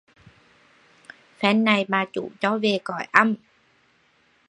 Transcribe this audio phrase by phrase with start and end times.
[1.39, 3.35] Phen này bà chủ cho về..cõi âm!!